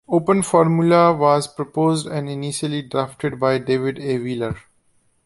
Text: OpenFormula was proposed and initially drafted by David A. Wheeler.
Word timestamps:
OpenFormula 0.09 1.15
was 1.15 1.47
proposed 1.47 2.07
and 2.07 2.27
initially 2.27 2.81
drafted 2.81 3.39
by 3.39 3.59
David 3.59 3.99
A. 3.99 4.17
Wheeler. 4.17 4.57